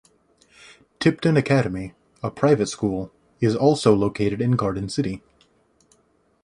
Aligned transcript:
Tipton 0.99 1.37
Academy, 1.37 1.93
a 2.23 2.31
private 2.31 2.65
school, 2.65 3.11
is 3.39 3.55
also 3.55 3.93
located 3.93 4.41
in 4.41 4.53
Garden 4.53 4.89
City. 4.89 5.21